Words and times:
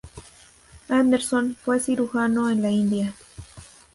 Anderson 0.89 1.55
fue 1.63 1.79
cirujano 1.79 2.49
en 2.49 2.63
la 2.63 2.71
India. 2.71 3.13